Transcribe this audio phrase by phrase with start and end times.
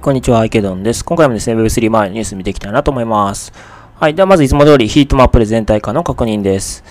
[0.00, 1.04] こんにちは、アイケドンです。
[1.04, 3.52] 今回もですね、Web3 前のニュース見ていきたいなと思います。
[3.96, 4.14] はい。
[4.14, 6.82] では、まずいつも通りヒートマップで全体化の確認です。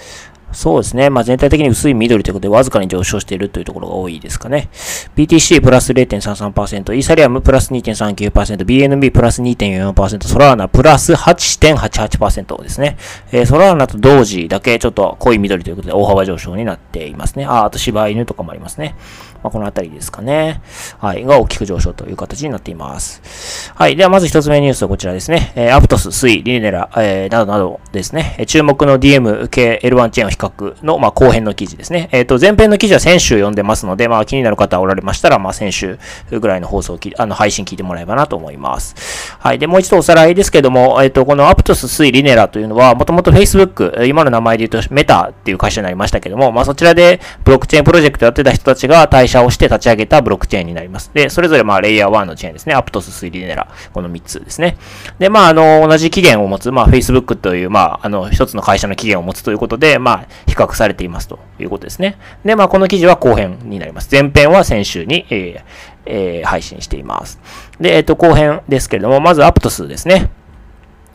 [0.52, 1.10] そうですね。
[1.10, 4.70] まあ、全体的に薄い緑ということで、わずかに上昇しているというところが多いですかね。
[5.16, 12.98] BTC プラス0.33%、イーサリアムプラス2.39%、BNB プラス2.44%、ソラーナプラス8.88%ですね。
[13.32, 17.46] えー、ソラーナと同時だけちょっと濃い緑ということで大幅上昇になっていますね。
[17.46, 18.96] あ、あと柴犬とかもありますね。
[19.44, 20.62] まあ、このあたりですかね。
[20.98, 21.24] はい。
[21.24, 23.72] が大きく上昇という形になっています。
[23.76, 23.96] はい。
[23.96, 25.54] では、まず一つ目ニュースはこちらですね。
[25.56, 28.44] えー、アプトス、スイ、リネラ、えー、などなどですね。
[28.48, 32.10] 注目の DM、K、L1 チェーンを較の、まあ、後編の記事ですね。
[32.12, 36.00] えっ、ー、と、前編の記事は先週読んでますので、まあ、気になる方おられましたら、まあ、先週
[36.32, 39.36] ぐらいの放送、あの、配信聞いてもらえばなと思います。
[39.40, 39.60] はい。
[39.60, 51.12] で、もう一度おさらいですけども、えっ、ー、と、このアプトス、スイ、リネラというのは、もともと Facebook、今の名前で言うとメタっていう会社になりましたけども、まあ、そちらでブロックチェーンプロジェクトやってた人たちが退社をして立ち上げたブロックチェーンになります。
[51.14, 52.74] で、それぞれまあレイヤー1のチェーンですね。
[52.74, 53.68] アプトス、スイリネラ。
[53.94, 54.78] この3つですね。
[55.20, 62.18] で、まあ、あの、同じ期限を持つ、まあ、Facebook という、まあ、あの、一つの会社の期限を持つということで、まあ、比較されていますということですね。
[62.44, 64.10] で、まあ、この記事は後編になります。
[64.12, 65.62] 前編は先週に、えー
[66.06, 67.40] えー、配信しています。
[67.80, 70.30] で、えっ、ー、と、後編ですけれども、まずアプトスですね。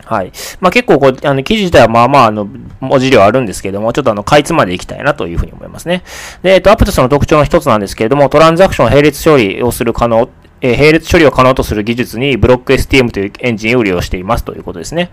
[0.05, 0.33] はい。
[0.61, 2.49] まあ、結構こう、あの、記事自体はまあまあ、あの、
[2.81, 6.03] 文字量あるんですけども、ちょっとあの、かいつまでいきたいなというふうに思いますね。
[6.43, 10.29] で、えっと、アプトスの特徴の一つなんですけれども、トランザクション並列処理をする可能、
[10.61, 15.11] えー、並列処理を可能とする技術にブロック STM というエンジンを利用していますということですね。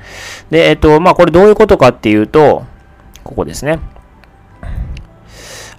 [0.50, 2.66] で、えっと、まあ、これどういうことかっていうと、
[3.24, 3.80] ここですね。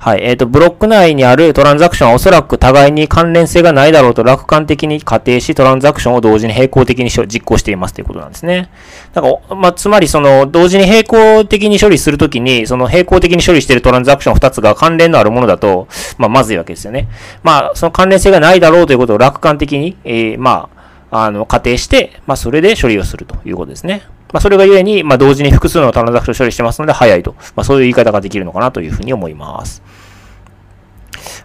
[0.03, 0.23] はい。
[0.23, 8.69] えっ、ー、と、ブロック内にあるトランザクションはおそらく互いに関連性がないだろうと楽観的に仮定し、トランザクションを同時に並行的に実行していますということなんですね。
[9.13, 15.87] だから、まあ、つまりその、同時に並行的に処理するときに、その並行的に処理しているトランザクション2つが関連のあるものだと、
[16.19, 17.07] まあ、まずいわけですよね。
[17.45, 20.69] まあ、その関連性がないだろうということを楽観的に、えー、ま
[21.13, 24.03] あ、あの、仮定して、まあ、それで処理をするということですね。
[24.33, 27.35] まあ、それがゆえに、まあ、同時に複数のトランザクション処理してますので、早いと。
[27.55, 29.83] まあ、そういう言い方ができるのかなというふうに思います。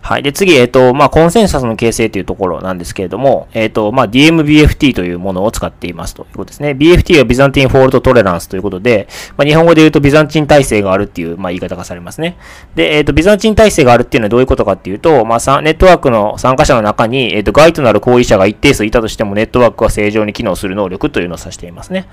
[0.08, 0.24] はい。
[0.24, 6.70] で、次、えっ、ー、と、まあ、コンセンサスの形成というところなんですけれども、えっ、ー、と、まあ、 DiemBFT というものを使っていますということですね。
[6.72, 12.38] BFT は Byzantine Fault Tolerance ということで、まあ、日本語で言うとビザンチン耐性があるっていう、まあ、言い方がされますね。
[12.74, 22.08] で、えっ、ー、と、ビザンチン体制があるっていうのはどういうことかっていうと、まあ、ネットワークの参加者の中に、えっ、と、該となる行為者が一定数いたとしても、ネットワークが正常に機能する能力というのを指していますね。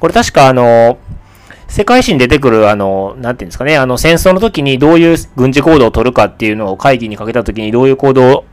[0.00, 0.98] これ確か、あの、
[1.68, 8.44] 世界史に出てくる、あの、なんていうんですかね、あの、戦争の時にどういう軍事行動を取るかっていうのを会議にかけた時にどういう行動を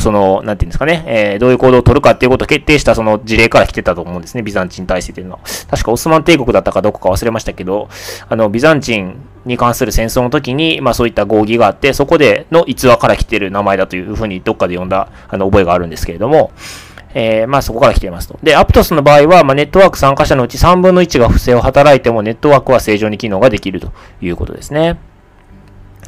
[0.00, 5.40] その、なんていうんですかね、えー、どういう行動を取るかっていうことを決定したその事例から来てたと思うんですね、ビザンチン体制というのは。
[5.68, 7.88] 確かオスマン帝国だったかどこか忘れましたけど、
[8.28, 16.52] あの、ビザンチンに関する戦争の時に、まあそういった合議があって、そこでの逸話から来てる名前だというふうにどっかで読んだ、あの、覚えがあるんですけれども、
[17.14, 18.38] えー、まあそこから来ていますと。
[18.42, 24.98] で、アプトスの場合は、まあ、ネットワーク参加者のうち3分の1が不正を働いてもネットワークは正常に機能ができるということですね。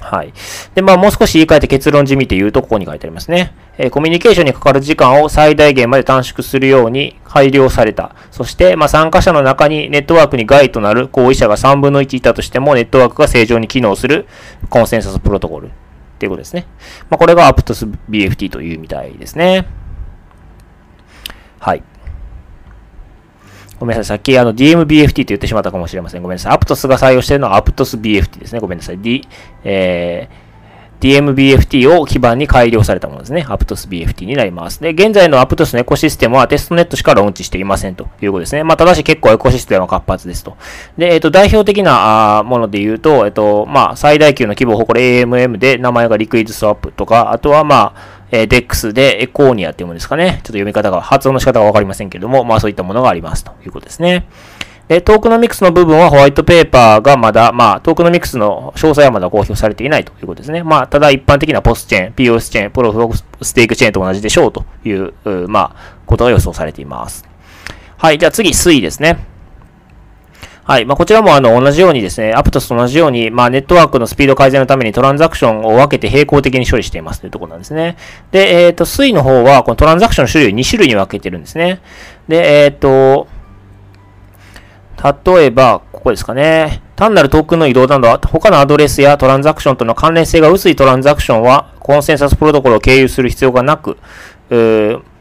[0.03, 0.33] はい。
[0.75, 3.55] で、まあもう少し言い換えて結論じみて言うとここに書いてありますね。
[3.79, 8.15] えー、コミュニケーションにかかる時間を最大限まで短縮するように改良された。
[8.31, 14.27] そして、まあ参加者の中にネットワークに害となる行為者が3分の1いたとしてもネットワークが正常に機能する
[14.69, 15.71] コンセンサスプロトコルっ
[16.19, 16.67] ていうことですね。
[17.09, 19.67] まあこれがアプトス BFT というみたいですね。
[21.63, 21.83] はい。
[23.79, 24.19] ごめんなさい。
[24.19, 26.23] さっきあの DMBFT って言ってしまったかもしれません。
[26.23, 26.53] ごめんなさい。
[26.53, 28.59] アプトスが採用しているのはアプトス BFT ですね。
[28.59, 28.99] ごめんなさい。
[28.99, 29.29] D、
[29.63, 33.47] えー、DMBFT を基盤に改良されたものですね。
[33.49, 34.81] アプトス BFT になります。
[34.81, 38.65] で、現在のアプトスのエコシステムはテストネットしかローンチしていませんということですね。
[38.65, 40.57] まあ、ただし結構エコシステムは活発ですと。
[40.99, 50.31] で、えっ、ー、と、代表的なもので言うと、えっ、ー、と、まあ、最大級の規模を誇る AMM で名前がリクイズスワップとか、あとはまあ、えー、DEX でエコーニアっていうものですかね。
[50.31, 54.27] ちょっと読み方が、発音の仕方がわかりませんけれども、まあそういったものがありますということですね。
[54.89, 60.63] で、トークノミクスの部分はホワイトペーパーがまだ、まあ、トークノミクスの詳細はまだ公表されていないということですね。
[60.63, 65.15] まあ、ただ一般的なポスチェーン、POS チェーン、プロフステークチェーンと同じでしょうという、
[65.49, 67.25] まあ、ことが予想されています。
[67.97, 69.32] はい、じゃあ次、推移ですね。
[70.65, 70.85] はい。
[70.85, 77.97] まあ、こちらもあの、同じようにですね、アプトスと同じように、まあ、ネットワークのスピード改善のためにトランザクションを分けて並行的に処理していますというところなんですね。
[78.31, 81.81] で、えっ、ー、と、水の方は、このトランザクションの種類を2種類に分けてるんですね。
[82.29, 83.27] で、えっ、ー、と、
[85.35, 86.81] 例えば、ここですかね。
[86.95, 93.99] 単なるトークンの移動など、他のアドレスやトランザクションとの関連性が薄いトランザクションは、コンセンサスプロトコルを経由する必要がなく、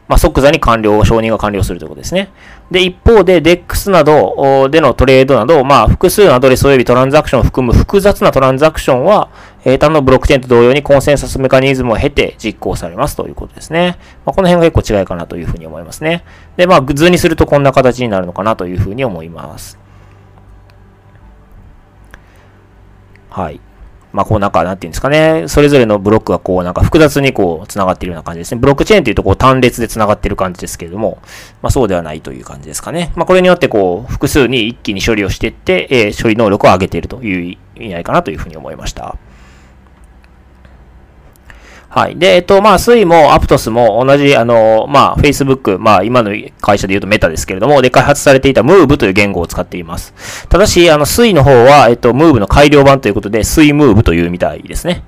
[0.06, 2.30] まあ、即座に完了、承認が完了するということですね。
[2.72, 9.28] で、一方で DEX などでのトレードなど、まあ、複数のアドレス及びトランザクションを含む複雑なトランザクションは、
[9.64, 13.98] えー、他のブロックチェーンと同様にコンセンサスメカニズムを経て実行されますということですね。
[14.24, 16.24] まあ、この辺が結構違いかなというふうに思いますね。
[16.56, 19.78] で、まあ、図にするとこんな形になるのかなというふうに思います。
[23.28, 23.60] はい。
[24.12, 28.60] まあ、こうなんか、なんていうんですかね、それぞれのブロックがこうなんか複雑にこう繋がっているような感じですね。
[28.60, 31.18] ブロックチェーンっていうとこう単列で繋がっている感じですけれども、
[31.62, 33.12] まあそうではないという感じですかね。
[33.16, 39.16] まあこれによってこう複数に一気に処理をしていって、えー、処理能力を上げているという意味合いかなというふうに思いました。
[41.94, 42.16] はい。
[42.16, 50.48] で、えっと、まあ、 Sui も Aptos も同じ、あの、まあ、Facebook、まあ、今の会社で言うと Meta ですけれども、で、開発されていた Move という言語を使っています。
[50.48, 55.04] ただし、あの、 Sui の方は、えっと、Move の改良版ということで、 Sui Move というみたいですね。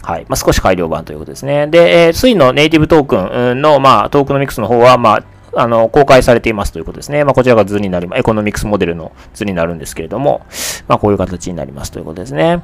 [0.00, 0.26] はい。
[0.28, 1.66] まあ、少し改良版ということですね。
[1.66, 7.24] で、えー、 Sui のネイティブトークンの、まあ、トークノミクスの方は、まあ、あの、公開されていますということですね。
[7.24, 8.20] まあ、こちらが図になります。
[8.20, 10.46] エコノミクスモデルの図になるんですけれども、
[10.86, 12.62] まあ、こういう形になりますということですね。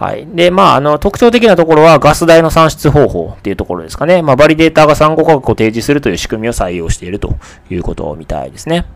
[0.00, 0.26] はい。
[0.26, 4.22] で、まあ、あの、特徴的なところはガス代の算出方法っていうところですかね。
[4.22, 7.36] まあ、バリデーターが参考価格を提示するという仕組みを採用していると
[7.68, 8.86] いうことみたいですね。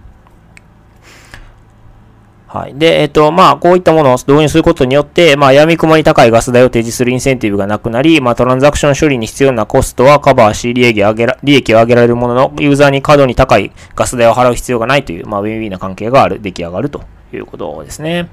[2.46, 2.74] はい。
[2.74, 17.02] で、えっと、まあ、こういったものを導入することによって、まあ、闇雲に高いガス代を提示するインセンティブがなくなり、まあ、トランザクション処理に必要なコストはカバーし、利益を上げら利益を上げられるものの、ユーザーに過度に高いガス代を払う必要がないという、まあ、ウィンウィンな関係がある、出来上がると
[17.34, 18.30] いうことですね。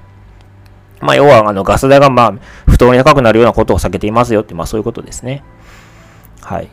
[1.02, 2.34] まあ、要は、あの、ガス代が、まあ、
[2.68, 5.44] 不当に高くなるようなことを避けていますよって、まあ、そういうことですね。
[6.42, 6.70] はい。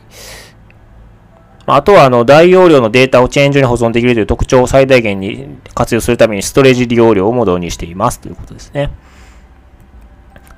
[1.65, 8.91] まあ、とは、あの、大容量のデータをチェーン上に保存できるという特徴を最大限に活用するために、ストレージ利用量をも導入していますということですね。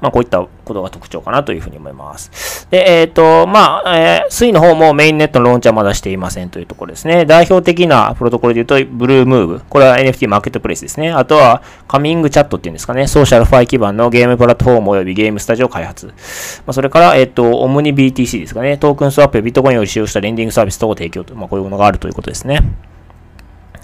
[0.01, 2.67] まあ、こういったことが特徴かなというふうに思います。
[2.71, 7.25] で、えっ、ー、と、まあ、えー、スイの方もメインネットのローンチはまだしていませんというところですね。
[7.25, 9.61] 代表的なプロトコルで言うと、ブルームーブ。
[9.69, 11.11] これは NFT マーケットプレイスですね。
[11.11, 13.05] あとは、ComingChat っていうんですかね。
[13.05, 16.07] SocialFi 基盤のゲームプラットフォーム及びゲームスタジオ開発。
[16.07, 16.13] ま
[16.67, 18.77] あ、それから、えっ、ー、と、 OmniBTC ですかね。
[18.77, 21.35] トークンスワップやビットコインを使用したレンディングサービス等を提供と。
[21.35, 22.61] まあ、こういうものがあるということですね。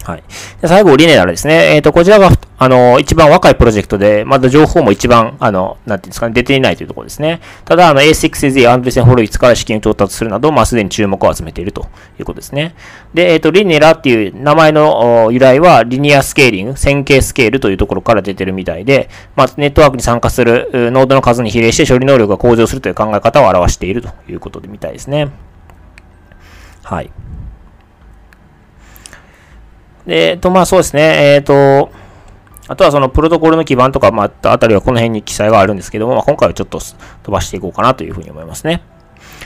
[0.03, 0.23] はい。
[0.61, 1.75] で最後、 Linera ですね。
[1.75, 7.39] えっ、ー、と、こちらが、あの、一番若いプロジェクトで、まだ情報も一番、あの、なんていうんですかね、出ていないというところですね。
[7.65, 11.87] ただ、あの、A6Z アンドレセン・ホロイツから資金を調達するなど、まあ、すでに注目を集めていると
[12.19, 12.73] いうことですね。
[13.13, 25.29] で、えっ、ー、と、リネラっていう名前の由来は、リニアスケーリング、線形スケールというところから出てるみたいで、まあ、ネットワークに参加するノードの数に比例して処理能力が向上するという考え方を表しているということでみたいですね。
[26.81, 27.11] はい。
[30.07, 31.91] で、えっと、まあそうですね、えっ、と、
[32.67, 38.81] あとはそのプロトコルの基盤とか、まあ、あたりはこの辺に記載があるんですけども、まあ、今回はちょっと飛ばしていこうかなというふうに思いますね。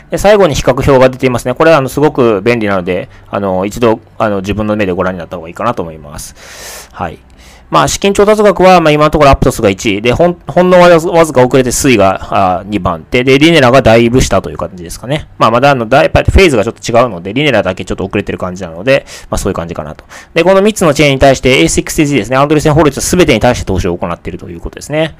[0.09, 1.53] で最後に比較表が出ていますね。
[1.53, 6.89] これはあのすごく便利なので、あの一度あの自分の目でご覧になった方がいいかなと思います。
[6.91, 7.19] はい。
[7.71, 15.29] まあ、資金調達額は、まあ、今のところアプトスが1位で、ほん、ほんのわずか遅れてスイがあ2番手で、リネラがだいぶ下という感じですかね。
[15.37, 20.03] まあ、まだあの、だやっぱりフェーズがちょっと違うので、リネラだけちょっと遅れてる感じなので、まあ、そういう感じかなと。
[20.33, 25.15] で、この3つのチェーンに対して A6G ですね、アンドレセンホルツすべてに対して投資を行っているということですね。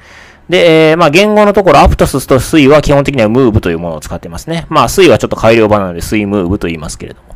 [0.50, 4.66] で、えー、まあ、言語のところ、 Aptosと Suiは基本的には Moveというものを使ってますね。
[4.68, 7.34] まあ、 Suiはちょっと改良版なので、 Sui Moveと言いますけれども。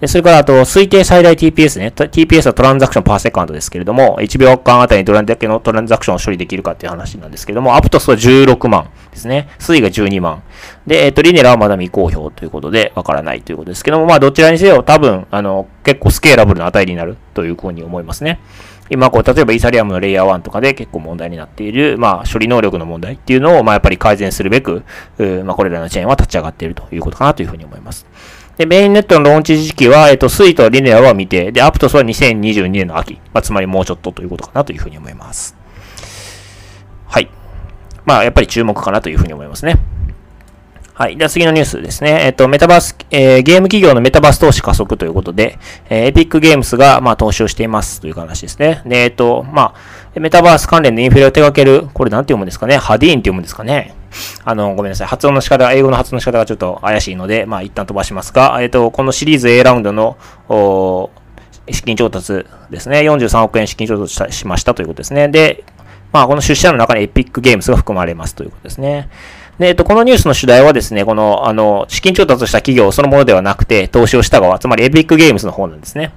[0.00, 1.92] で、それからあと、推定最大 TPS ね。
[1.94, 9.48] TPS は transaction per second ですけれども、1秒間あたりにどれだけのトランザクションを処理できるかっていう話なんですけども、 Aptosは16万ですね。
[9.58, 10.42] Suiが12万。
[10.86, 18.40] で、えっ、と、 Lineraはまだ未公表ということで、わからないということですけども、まあ、どちらにせよ、多分、あの、結構スケーラブルな値になるというふうに思いますね。
[18.90, 24.84] 今、こう、例えばイーサリアムのレイヤー1とかで結構問題になっている、まあ、処理能力の問題っていうのを、まあ、やっぱり改善するべく、
[25.44, 28.06] まあ、これらのチェーンは立ち上がっているということかなというふうに思います。
[28.58, 31.52] で、メインネットのローンチ時期は、えっと、スイとリネアは未定。
[31.52, 33.14] で、アプトスは2022年の秋。
[33.32, 35.56] まあ、つまりもうちょっとということかなというふうに思います。
[37.06, 37.30] はい。
[38.04, 39.78] まあ、やっぱり注目かなというふうに思いますね。
[40.92, 41.16] はい。
[41.16, 42.22] では次のニュースですね。
[42.24, 45.56] えっと、メタバース、えー、ゲーム企業のメタバース投資加速ということで、
[45.88, 48.82] えー、エピックゲームスが、まあ、投資をしていますという話ですね。
[48.84, 49.74] で、えっと、まあ、
[50.20, 52.76] メタバース関連でインフレを手掛ける、これなんて読むんですかね？
[52.76, 53.94] ハディーンって読むんですかね？
[54.44, 55.06] あの、ごめんなさい。
[55.06, 60.16] 発音の仕方、英語の発音の仕方がちょっと怪しいので、まあ一旦飛ばしますが、えっ、と、このシリーズ A ラウンドの、
[61.70, 63.00] 資金調達ですね。
[63.00, 65.28] 43億円資金調達しましたということですね。
[65.28, 65.64] で、
[66.12, 69.10] まあこの出社の中にエピックゲームスが含まれますということですね。
[69.58, 76.12] で、えっと、このニュースの主題はですね、この、あの、資金調達した企業そのものではなくて、投資をした側、つまりエピックゲームスの方なんですね。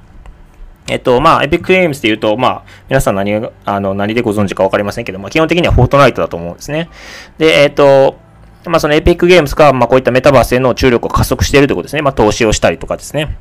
[0.91, 6.89] えっと、まあ、エピックゲームズで言うと、まあ、皆さん何があの、何でご存知かわかりませんけど、ま、基本的にはフォートナイトだと思うんですね。
[7.38, 8.17] で、えっと、
[8.65, 12.01] まあ、そのエピックゲームズが、まあ、こういったメタバースへの注力を加速しているということですね。
[12.01, 13.38] まあ、投資をしたりとかですね。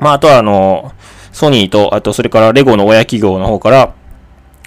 [0.00, 0.92] まあ、あとは、あの、
[1.32, 3.94] ソニーと、あと、それからレゴの親企業の方から、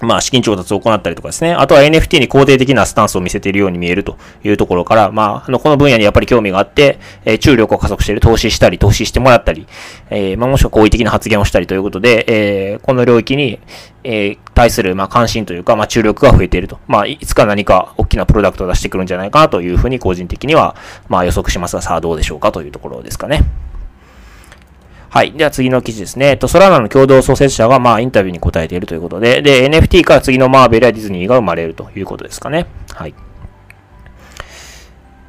[0.02, 1.52] まあ、資金調達を行ったりとかですね。
[1.54, 9.66] あとは NFT に肯定的なスタンスを見せているように見えるというところから、まあ、あの、この分野にやっぱり興味があって、えー、注力を加速している、投資したり、投資してもらったり、
[10.10, 12.24] えー、まあ、もしくは好意的な発言をしたりということで、
[12.72, 13.60] えー、この領域に、
[14.04, 16.80] え、対する、まあ、関心というか、まあ、注力が増えていると。
[16.88, 20.74] まあ、いつか何か大きなプロダクトを出してくるんじゃないかなというふうに個人的には、
[21.08, 23.44] まあ、予測しますが、さあどうでしょうかというところですかね。
[25.12, 25.32] はい。
[25.32, 26.30] では次の記事ですね。
[26.30, 32.66] えっと、ソラナの共同創設者が、まあ、インタビューに答えているということで、で、NFT から次のマーベルやディズニーが生まれるということですかね。
[32.94, 33.14] はい。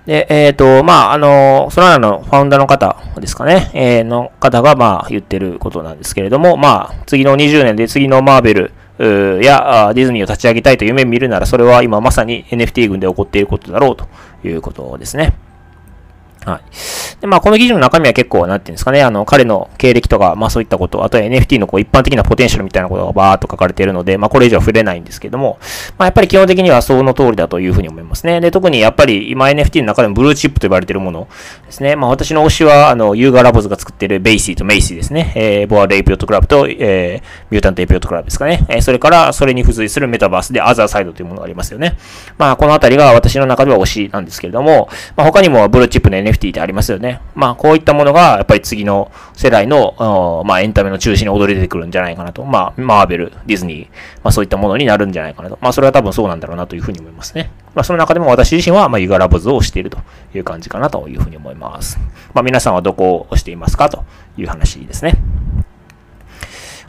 [0.06, 14.08] で、えっ、ー、と、まあ、あの、ソラナのファウンダーの方ですかね、えー、の方が、まあ、言ってることなんですけれども、まあ、次の20年で次のマーベル、やディズニーを立ち上げたいという夢見るなら、それは今まさに NFT 群で起こっていることだろうと
[14.48, 15.34] いうことですね。
[16.46, 16.62] はい。
[17.24, 25.58] で、まあ、この記事の中身は結構、なんていうんですかね、あの、彼の経歴とか、まあそういったこと、あとは NFT のこう一般的なポテンシャルみたいなことがバーっと書かれているので、まあこれ以上触れないんですけども、
[25.98, 28.42] まあやっぱり基本的にはその通りだというふうに思いますね。
[28.42, 31.30] で、特にやっぱり今 NFT の中でもブルーチップと呼ばれているもの
[31.65, 31.96] ですね。
[31.96, 35.32] まあ私の推しは、あの、 Yuga Labs が作っている BAYCと MAYC ですね。
[35.38, 38.65] えー、 Bored Ape Yacht Club と、えー、 Mutant Ape Yacht Club ですかね。
[38.68, 41.96] えー、それから、それに付随するメタバースで Otherside というものがありますよね。
[42.38, 47.12] まあこのあたりが私の中では推しなんですけれども、まあ他にもブルーチップの NFT ってありますよね。
[47.36, 52.43] まあ、こういったものが、やっぱり次の世代の、まあ、エンタメの中心に踊り出てくるんじゃないかなと。
[52.43, 53.88] まあ、マーベル、ディズニー、
[54.24, 55.58] まあ、そういったものになるんじゃないかなと。
[55.62, 57.51] まあ、それは多分そうなんだろうなというふうに思いますね。
[57.75, 59.98] まあ、その中でも私自身は、まあ、ユガラブズをしていると
[60.34, 62.00] いう感じかなというふうに思います。
[62.34, 64.03] まあ、皆さんはどこを押していますかと
[64.38, 65.15] いう話ですね。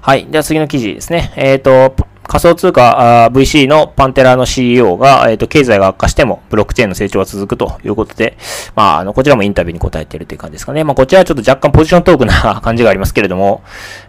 [0.00, 0.26] はい。
[0.26, 1.33] では次の記事ですね。
[1.37, 8.37] えっ、ー、と、仮想通貨 VC のパンテラの CEO が、えっ、ー、と、経済が悪化してもブロックチェーンの成長は続くということで、
[8.75, 10.85] まあ、あの、こちらもインタビューに答えているという感じですかね。
[10.85, 13.62] まあ、こちらはちょっと若干ポジショントークな感じがありますけれども、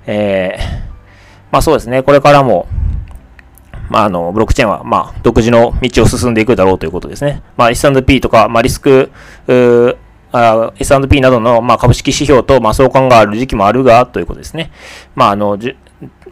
[0.08, 0.96] えー、
[1.52, 2.68] まあそうですね、これからも、
[3.90, 7.44] まあ、あの、ブロックチェーンは、まあ、独自の道を進んでいくだろうということですね。
[7.56, 9.12] まあ、S&P とか、まあ、リスク、
[9.48, 14.72] S&P などの、まあ、株式指標と、まあ、相関がある時期もあるが、ということですね。
[15.14, 15.58] まあ、あの、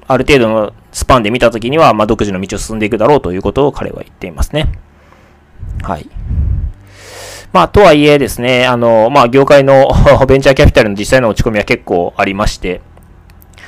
[0.08, 4.72] ある程度のスパンで見たときには、まあ、独自の道を進んでいくだろうということを彼は言っていますね。
[5.82, 6.10] はい。
[7.52, 9.88] まあ、とはいえですね、あの、まあ、業界の
[10.28, 12.82] ベンチャーキャピタルの実際の落ち込みは結構ありまして、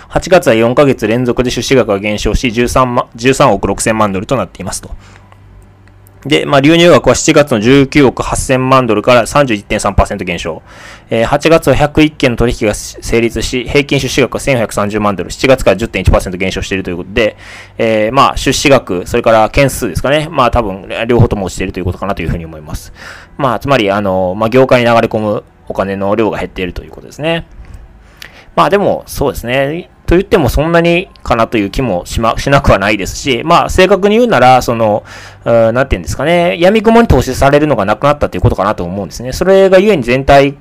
[0.10, 4.90] 8月は4ヶ月連続で出資額が減少し13、13億6000万ドルとなっていますと。
[6.26, 10.64] で、まあ、流入額は7月の19億8000万ドルから31.3%減少。
[11.12, 17.38] えー、8月は101件の取引が成立し、平均出資額は1130万ドル、7月から10.1%減少しているということで、
[17.78, 20.28] えー、まあ、出資額、それから件数ですかね。
[20.32, 22.92] まあ、多分、両方とも落ちているということかなというふうに思います。
[23.38, 27.46] まあ、つまり、あの、まあ、業界に流れ込むお金の量が減っているということですね。
[28.56, 29.92] まあ、でも、そうですね。
[30.06, 35.04] と言ってもそんなにかなという気もしま、しなくはないですし、まあ正確に言うなら、その、
[35.44, 39.34] なんて言うんですかね、闇雲に投資されるのがなくなったということかなと思うんですね。
[39.34, 40.56] それがゆえに全体、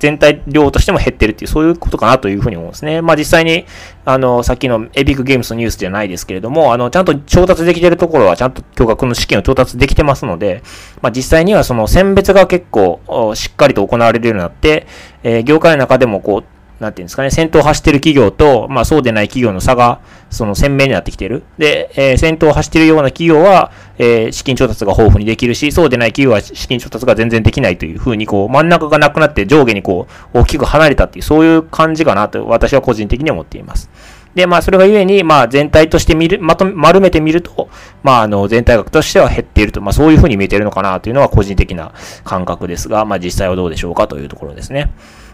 [0.00, 3.00] 全体量としても減ってるっていう、そういうことかなというふうに思うんですね。
[3.00, 3.64] まあ実際に、
[4.04, 10.62] あの、さっきのエピックゲームスのニュースじゃないですけれども、あの、ちゃんと調達できてるところはちゃんと巨額の資金を調達できてますので、
[11.00, 13.00] まあ実際にはその選別が結構
[13.34, 14.86] しっかりと行われるようになって、
[15.22, 20.00] えー、業界の中でもこう、なんていうんですかね、先頭を走ってる企業と、まあそうでない企業の差が、
[20.30, 21.44] その鮮明になってきてる。
[21.56, 33.88] で、えー、先頭を走ってるような企業は、えー、資金調達が豊富にできるし、そうでない企業は資金調達が全然できないというふうに、こう、真ん中がなくなって上下にこう、大きく離れたっていう、そういう感じかなと、私は個人的に思っています。
[34.34, 37.68] で、まあ、それがゆえに、まあ、全体として見る、まとめ、丸めてみると、
[38.02, 41.92] まあ、あの、全体額としては減っていると、まあ、そういうふうに見えているのかなというのは個人的な
[42.24, 44.90] 感覚ですが、まあ、実際はどうでしょうかというところですね。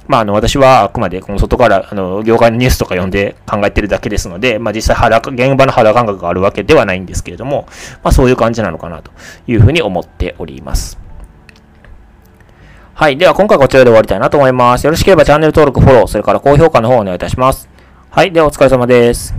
[0.06, 7.66] まあ、あの、私はあくまでこの外から、あの、業界のニュースとか読んで考えてるだけですので、まあ、実際肌、現場の肌感覚があるわけではないんですけれども、
[8.02, 9.12] まあ、そういう感じなのかなと
[9.46, 10.98] いうふうに思っております。
[12.94, 13.16] はい。
[13.16, 14.84] では、今回はこちらで終わりたいなと思います。
[14.84, 17.69] よろしければチャンネル登録、フォロー、それから高評価の方をお願いいたします。
[18.12, 18.32] はい。
[18.32, 19.32] では、お疲れ様です。